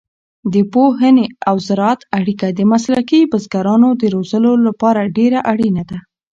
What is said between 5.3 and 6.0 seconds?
اړینه ده.